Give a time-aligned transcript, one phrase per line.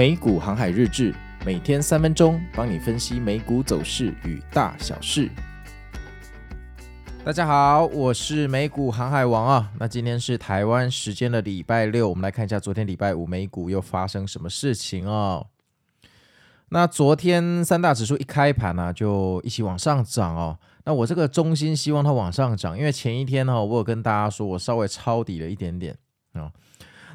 [0.00, 5.28] 美股航海日志，每天三分钟，帮你分析美股走势与大小事。
[7.22, 9.70] 大家好，我是美股航海王啊。
[9.78, 15.48] 那今天是台湾时间的礼拜六，我们来看一下昨天礼拜五美股又发生什么事情哦。
[16.70, 20.58] 那昨天三大指数一开盘呢、就一起往上涨哦。
[20.86, 25.94] 那我这个衷心希望它往上涨，因为前一天呢，我有跟大家说我稍微抄底了一点点
[26.32, 26.40] 啊。
[26.40, 26.52] 哦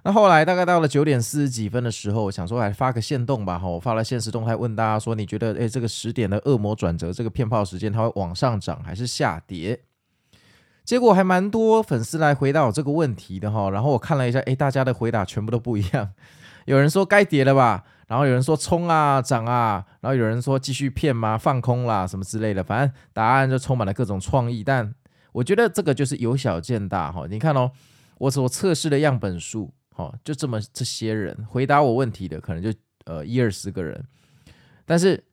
[0.07, 9.81] 那后来大概到了九点四十几分的时候，我想说来发个限动吧，哈，我发了限时动态问大家说，你觉得，诶，这个十点的恶魔转折，这个骗炮时间，它会往上涨还是下跌？
[10.83, 16.11] 结果还蛮多粉丝来回答我这个问题的哈，然后我看了一下，诶，大家的回答全部都不一样，
[16.65, 21.35] 有人说该跌了吧，然后有人说冲啊涨啊，然后有人说继续骗吗？
[21.35, 24.93] 放空啦什么之类的，反正答案就充满了各种创意，但
[25.31, 27.71] 我觉得这个就是由小见大哈，你看哦，
[28.19, 29.73] 我所测试的样本数。
[29.97, 32.69] 好，就这么这些人回答我问题的，可能就
[33.05, 34.05] 呃一二十个人，
[34.85, 35.23] 但是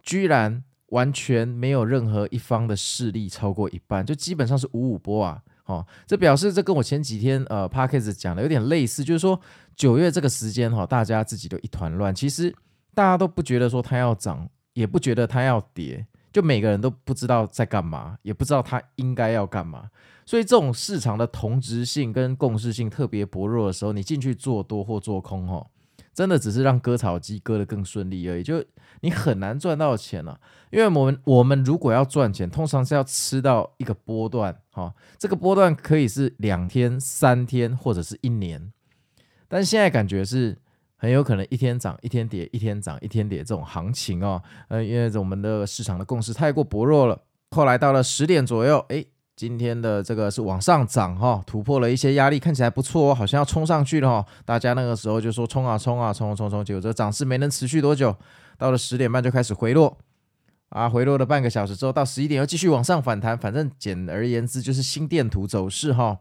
[0.00, 5.42] 居然完全没有任何一方的势力超过一半，就基本上是五五波啊！
[5.64, 9.40] 哦，这表示这跟我前几天呃 Podcast 讲的有点类似，就是说
[9.74, 12.54] 九月这个时间哈，大家自己都一团乱，其实
[12.94, 16.06] 大家都不觉得说它要涨，也不觉得它要跌。
[16.32, 19.90] 就每个人都不知道在干嘛，也不知道他应该要干嘛，
[20.24, 25.66] 所以这种市场的同质性跟共识性特别薄弱的时候，你进去做多或做空，哦，
[26.14, 28.64] 真的只是让割草机割得更顺利而已，就
[29.02, 30.40] 你很难赚到钱了。
[30.70, 38.72] 因为我们我们如果要赚钱，通常是要吃到一个波段，哈，这个波段可以是两天、三天或者是一年，
[39.48, 40.61] 但现在感觉是。
[41.02, 47.20] 很有可能一天涨一天跌，一天涨一天跌这种行情哦，呃，因为我们的市场的共识太过薄弱了。
[47.50, 58.16] 后来到了十点左右，诶，今天的这个是往上涨哈、突破了一些压力，看起来不错哦，好像要冲上去了哈、大家那个时候就说冲啊冲啊冲冲冲，结果这涨势没能持续多久，
[58.56, 59.98] 到了十点半就开始回落，
[60.68, 66.20] 啊，回落了半个小时之后，到十一点又继续往上反弹，反正简而言之就是心电图走势哈、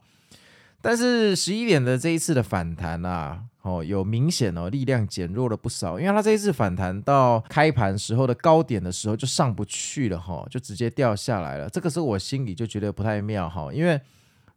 [0.81, 3.43] 但是十一点的这一次的反弹啊。
[3.63, 11.69] 哦，有明显哦，力量减弱了不少，因为它这一次反弹到开盘时候的高点的时候就上不去了哈，就直接掉下来了。
[11.69, 14.01] 这个时候我心里就觉得不太妙哈，因为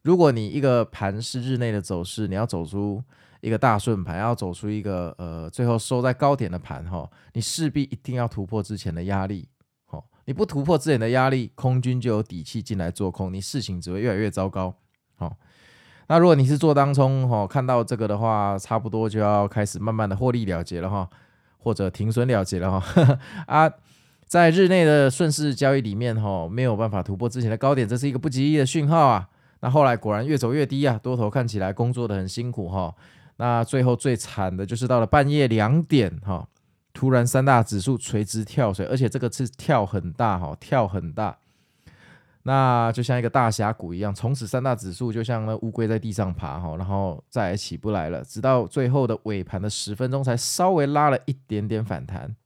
[0.00, 3.02] 如果你一个盘是日内的走势，你要走出
[3.42, 9.46] 一个大顺盘，要走出一个呃最后收在高点的盘哈，你势必一定要突破之前的压力。
[9.90, 14.74] 哦，你不突破之前的压力，空军就有底气进来做空，你事情只会越来越糟糕。
[15.16, 15.36] 好。
[16.06, 21.08] 那如果你是做当冲哈，看到这个的话，差不多就要开始慢慢的获利了结了哈，
[21.58, 23.18] 或者停损了结了哈。
[23.46, 23.70] 啊，
[24.26, 29.28] 在日内的顺势交易里面哈，没有办法突破之前的高点，这是一个不吉利的讯号啊。
[29.60, 32.94] 那后来果然越走越低啊，多头看起来工作的很辛苦哈。
[33.36, 36.46] 那最后最惨的就是到了半夜两点哈，
[36.92, 41.38] 突然三大指数垂直跳水，而且这个是跳很大哈，跳很大。
[42.46, 52.36] 那就像一个大峡谷一样，从此三大指数就像那乌龟在地上爬哈，然后再也起不来了，直到最后的尾盘的十分钟才稍微拉了一点点反弹。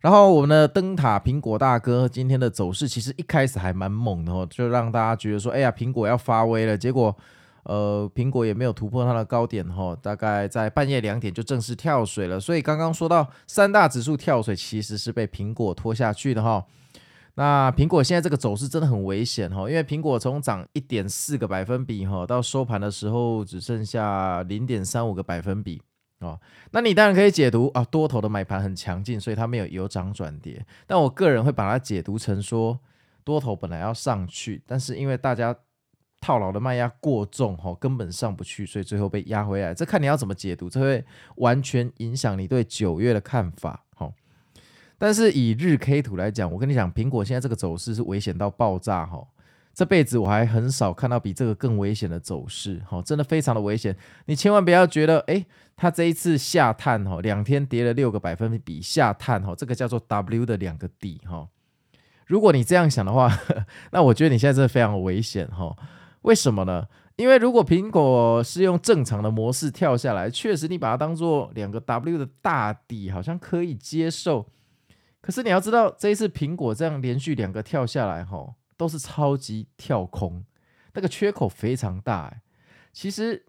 [0.00, 6.76] 然后我们的灯塔苹果大哥今天的走势其实一开始还蛮猛的哦，就让大家觉得说，哎呀，苹果要发威了。
[6.76, 7.14] 结果，
[7.64, 12.40] 呃，苹果也没有突破它的高点哈，大概在半夜两点就正式跳水了。
[12.40, 16.64] 所以刚刚说到三大指数跳水，其实是被苹果拖下去的哈。
[17.34, 25.80] 那苹果现在这个走势真的很危险哈，因为苹果从涨一点四个百分比哈，到收盘的时候只剩下零点三五个百分比
[26.18, 26.38] 哦。
[26.72, 30.62] 那你当然可以解读啊，多头的买盘很强劲，所以它没有由涨转跌。
[30.86, 32.78] 但我个人会把它解读成说，
[33.24, 35.56] 多头本来要上去，但是因为大家
[36.20, 39.72] 套牢的卖压过重哈，根本上不去，所以最后被压回来。
[39.72, 41.02] 这看你要怎么解读，这会
[41.36, 43.81] 完全影响你对九月的看法。
[45.02, 49.20] 但是以日 K 图来讲，我跟你讲，苹果现在这个走势是危险到爆炸哈！
[49.74, 53.96] 这辈子我还很少看到比这个更危险的走势哈，真的非常的危险。
[54.26, 55.44] 你千万不要觉得，诶，
[55.74, 61.48] 它这一次下探哈，两天跌了六个百分比下探哈，这个叫做 W 的两个底哈。
[62.28, 63.36] 如果你这样想的话，
[63.90, 65.74] 那我觉得你现在真的非常危险哈。
[66.20, 66.86] 为什么呢？
[67.16, 74.46] 因为如果苹果是用正常的模式跳下来，确实你把它当做两个 W 的大底，好像可以接受。
[75.22, 80.44] 可是你要知道，这一次苹果这样连续两个跳下来，吼，都是超级跳空，
[80.94, 82.24] 那个缺口非常大。
[82.24, 82.42] 哎，
[82.92, 83.44] 其实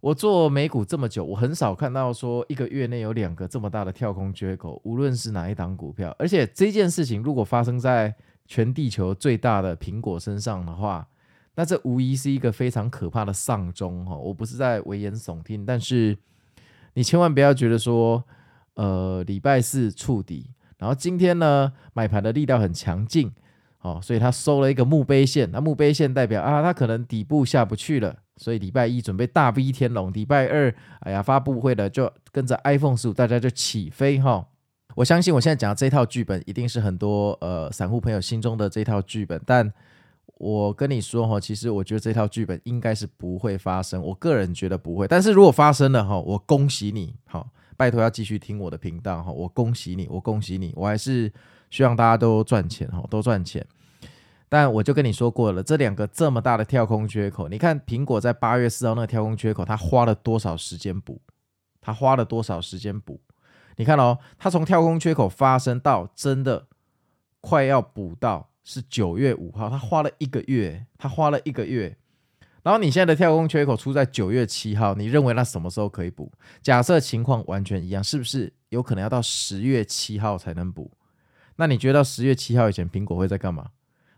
[0.00, 6.14] 我做美股这么久，我很少看到说一个月内有两个这么大的跳空缺口，无论是哪一档股票。
[6.18, 8.14] 而且这件事情如果发生在
[8.46, 11.08] 全地球最大的苹果身上的话，
[11.54, 14.04] 那这无疑是一个非常可怕的丧钟。
[14.04, 16.18] 哈，我不是在危言耸听，但是
[16.92, 18.22] 你千万不要觉得说。
[18.74, 20.48] 呃礼拜四触底，
[20.80, 23.30] 然后今天呢买盘的力道很强劲，
[23.82, 34.30] 哦，所以它收了一个墓碑线，那墓碑线代表啊，它可能底部下不去了，所以礼拜一准备大 V 天龙，礼拜二哎呀发布会的就跟着 iPhone 十五大家就起飞哈。
[34.32, 34.46] 哦
[34.96, 39.72] 我相信我现在讲的这套剧本一定是很多呃散户朋友心中的这套剧本，但
[40.34, 45.06] 我跟你说哈，其实我觉得这套剧本应该是不会发生，我个人觉得不会。
[45.06, 47.48] 但是如果发生了哈，我恭喜你，好，
[47.80, 51.32] 拜托要继续听我的频道哈，我恭喜你，我恭喜你，我还是
[51.70, 53.66] 希望大家都赚钱哈，都赚钱。
[54.50, 61.22] 但我就跟你说过了，这两个这么大的跳空缺口，你看苹果在八月四号那个跳空缺口，它花了多少时间补？
[61.80, 63.18] 它花了多少时间补？
[63.76, 66.66] 你看哦，它从跳空缺口发生到真的
[67.40, 71.96] 快要补到是九月五号，它花了一个月，它花了一个月。
[72.62, 76.30] 然后你现在的跳空缺口出在九月七号，你认为那什么时候可以补？
[76.62, 80.90] 假设情况完全一样，是不是有可能要到十月七号才能补？
[81.56, 83.66] 那你觉得到十月七号以前，苹果会在干嘛？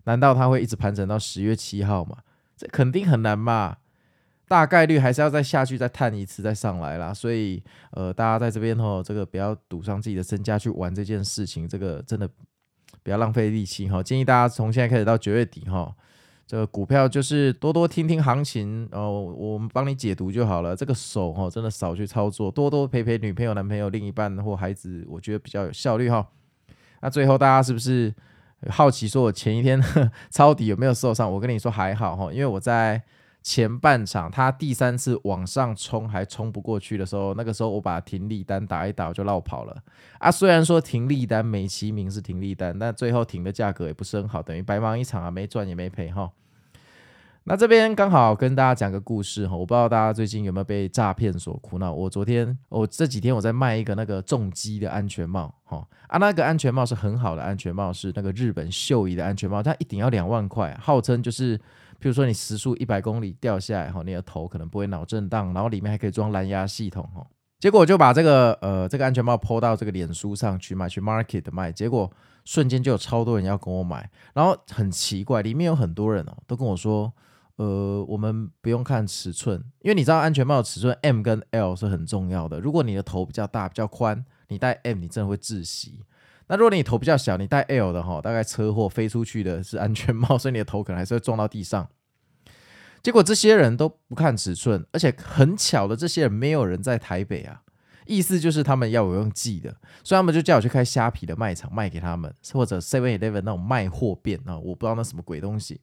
[0.04, 2.18] 难道它会一直盘整到十月七号吗？
[2.56, 3.76] 这肯定很难嘛。
[4.48, 7.62] 大概率还是要再下去再探一次再上来啦，所以
[7.92, 12.28] 呃，大家在这边吼，这个不要赌上自己的身家去玩这件事情，这个真的
[13.02, 14.02] 不要浪费力气哈。
[14.02, 15.96] 建议大家从现在开始到九月底哈，
[16.46, 20.76] 这个股票就是多多听听行情哦，我们帮你解读就好了。
[20.76, 26.26] 这个手哦，真的少去操作，多多陪陪女朋友、男朋友、另一半或孩子，我觉得比较有效率哈。
[27.00, 28.14] 那最后大家是不是
[28.68, 29.82] 好奇说我前一天
[30.30, 31.32] 抄底有没有受伤？
[31.32, 33.02] 我跟你说还好哈，因为我在。
[33.42, 39.76] 前半场他第三次往上冲还冲不过去的时候，那个时候我把停利单打一打我就落跑了
[40.18, 40.30] 啊。
[40.30, 46.30] 虽然说停利单美其名是停利单，但最后停的价格也不是很好，等于白忙一场啊，没赚也没赔哈。
[47.44, 51.92] 那这边刚好跟大家讲个故事哈，我不知道大家最近有没有被诈骗所苦恼。
[51.92, 61.60] 我昨天我这几天我在卖一个那个重机的安全帽哈啊，那个安全帽是很好的安全帽，是那个日本秀仪的安全帽，它一顶要两万块，号称就是。
[62.02, 67.24] 比如说你时速一百公里掉下来哈，你的头可能不会脑震荡，然后里面还可以装蓝牙系统哈。
[67.60, 72.10] 结果我就把这个呃这个安全帽抛到这个脸书上去卖，去 market 卖，结果
[72.44, 74.10] 瞬间就有超多人要跟我买。
[74.34, 77.12] 然后很奇怪，里面有很多人哦都跟我说，
[77.54, 82.58] 呃，我们不用看尺寸，因为你知道安全帽的尺寸 M 跟 L 是很重要的。
[82.58, 86.00] 如果你的头比较大比较宽，你戴 M 你真的会窒息。
[86.52, 91.88] 那如果你头比较小，你戴 L 的哈，大概车祸飞出去的是安全帽， 所以你的头可能还是会撞到地上。
[93.02, 97.62] 结果这些人都不看尺寸，而且很巧的，这些人没有人在台北啊，
[98.04, 105.80] 意思就是他们要我用寄的，所以他们就叫我去开虾皮的卖场卖给他们，或者 Seven Eleven 那种卖货店啊，我不知道那什么鬼东西。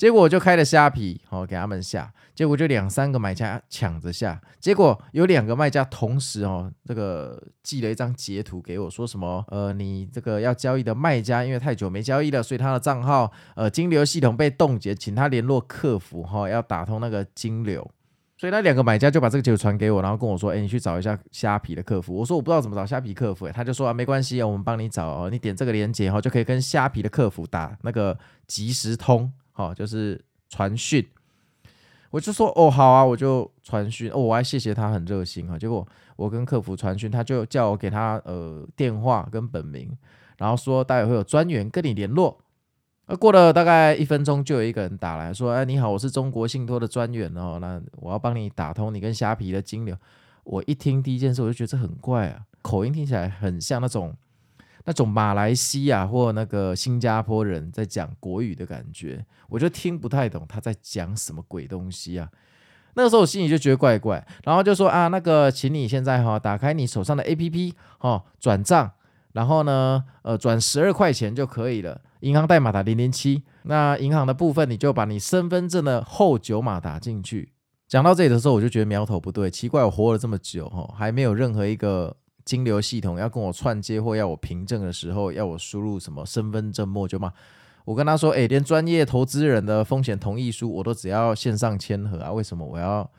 [0.00, 17.86] 结果我就开了虾皮，好给他们下，结果就两三个买家抢着下，结果有两个卖家同时哦，这个寄了一张截图给我，说什么呃，你这个要交易的卖家因为太久没交易了，所以他的账号呃金流系统被冻结，请他联络客服哈，要打通那个金流，
[18.38, 22.14] 所以那两个买家就把这个截图传给我，然后跟我说，哎，你去找一下虾皮的客服。
[22.14, 29.30] 我说我不知道怎么找虾皮客服，他就说啊，没关系啊，我们帮你找哦，你点这个链接哈，就可以跟虾皮的客服打那个即时通。
[29.60, 30.18] 哦，就是
[30.48, 31.06] 传讯，
[32.10, 35.58] 我就说哦好啊，我就传讯哦，我还谢谢他很热心啊。
[35.58, 35.86] 结果
[36.16, 39.96] 我跟客服传讯，他就叫我给他呃电话跟本名，
[40.38, 42.40] 然后说待会会有专员跟你联络。
[43.06, 49.96] 而过了大概一分钟，就有一个人打来说：“哎，你好，我是中国信托的专员哦，那我要帮你打通你跟虾皮的金流。”
[50.44, 54.16] 我一听第一件事，我就觉得这很怪啊，口音听起来很像那种。
[54.84, 62.28] 那种马来西亚或那个新加坡人在讲国语的感觉，我就听不太懂他在讲什么鬼东西啊。
[62.94, 68.90] 那个时候我心里就觉得怪怪，然后就说啊，那个，请你现在哈打开你手上的 APP 哈转账，
[69.32, 73.44] 然后呢，呃，转十二块钱就可以了，银行代码打零零七。
[73.64, 77.52] 那银行的部分你就把你身份证的后九码打进去。
[77.86, 82.16] 讲到这里的时候，我就觉得苗头不对，奇怪，我活了这么久哈，还没有任何一个。
[82.44, 87.32] 金流系统要跟我串接或要我凭证的时候，要我输入什么身份证末九码？
[87.84, 93.10] 我跟他说，诶，连专业投资人的风险同意书我都只要线上签核啊，为什么我要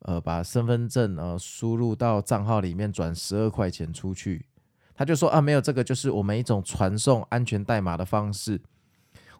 [0.00, 4.46] 呃把身份证呃输入到账号里面转十二块钱出去？
[4.94, 8.60] 他就说啊，没有，这个就是我们一种传送安全代码的方式。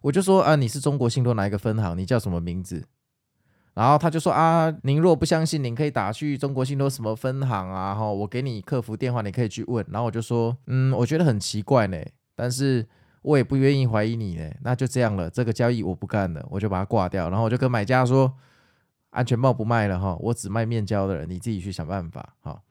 [0.01, 1.95] 我就说啊，你是中国信托哪一个分行？
[1.95, 2.83] 你叫什么名字？
[3.73, 9.85] 然后他就说啊，您若不相信，您可以打去中国信托什么分行啊，哈，我给你客服电话，你可以去问。
[9.89, 11.97] 然后我就说，嗯，我觉得很奇怪呢，
[12.35, 12.85] 但是
[13.21, 17.29] 我也不愿意怀疑你呢，那就这样了，这个交易我不干了，我就把它挂掉。
[17.29, 18.33] 然后我就跟买家说，
[19.11, 22.61] 安全帽不卖了哈，我只卖面交的人，你自己去想办法哈。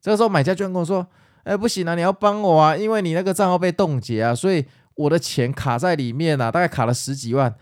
[0.00, 1.06] 这个时候买家居然跟我说
[1.44, 7.54] ：“哎，不行啊，你要帮我啊，因为你那个账号被冻结啊，所以我的钱卡在里面啊，大概卡了十几万。”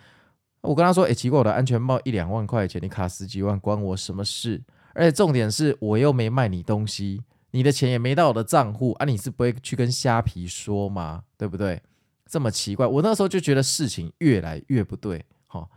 [0.63, 4.63] 我跟他说：“哎，奇怪，我的安全帽一两万块钱，你卡十几万，关我什么事？
[4.95, 11.25] 而且重点是我又没卖你东西，你的钱也没到我的账户啊，你是不会去跟虾皮说吗？
[11.37, 11.83] 对不对？
[12.27, 15.69] 这么奇怪，我那时候就觉得事情越来越不对，好，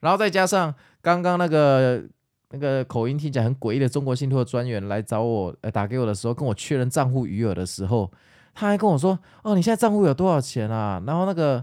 [0.00, 2.02] 然后再加上刚刚那个
[2.50, 8.10] 那个口音听起来很诡异的中国信托专员来找我，呃，打给我的时候，跟我确认账户余额的时候，
[8.54, 11.02] 他还跟我说：哦，你现在账户有多少钱啊？
[11.06, 11.62] 然后那个。”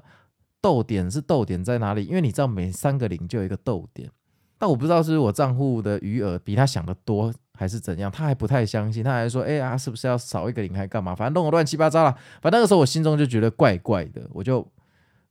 [0.61, 2.05] 逗点是逗点在哪里？
[2.05, 4.09] 因为你知道每三个零就有一个逗点，
[4.57, 11.15] 但我不知道是我账户的余额比他想的多还是怎样，他还不太相信，他还说：“哎呀，是不是要少一个零还干嘛？
[11.15, 12.11] 反正弄得乱七八糟了。”
[12.41, 14.67] 反正那个时候我心中就觉得怪怪的，我就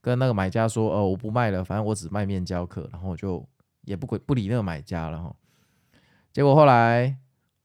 [0.01, 3.45] 跟那个买家说：“哦，我不卖了，反正我只卖面交客。”然后我就
[3.85, 5.35] 也不不理那个买家了哈。
[6.33, 7.17] 结果后来。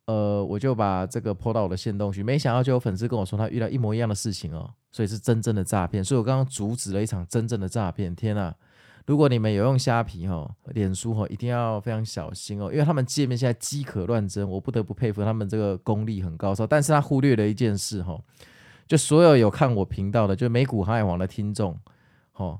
[0.05, 8.13] 呃，我就把这个泼到我的线动去，没想到就有粉丝跟我说他遇到一模一样的事情哦，所以是真正的诈骗，所以我刚刚阻止了一场真正的诈骗。
[8.15, 8.53] 天呐，
[9.05, 16.65] 如果你们有用虾皮哈、哦、脸书哈、哦，一定要非常小心哦，因为他们界面现在饥渴乱真，我不得不佩服他们这个功力很高超。
[16.67, 18.21] 但是他忽略了一件事哈、哦，
[18.87, 21.79] 就所有有看我频道的，就美股航海王的听众，
[22.33, 22.59] 哦，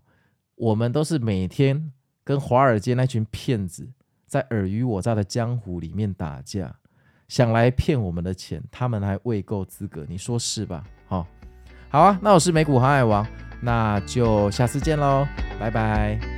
[0.56, 1.92] 我们都是每天
[2.24, 3.90] 跟华尔街那群骗子
[4.28, 6.76] 在尔虞我诈的江湖里面打架。
[7.32, 10.84] 想来骗我们的钱，他们还未够资格，你说是吧？
[11.08, 11.26] 好、哦，
[11.88, 13.26] 好啊，那我是美股航海王，
[13.62, 15.26] 那就下次见喽，
[15.58, 16.31] 拜拜。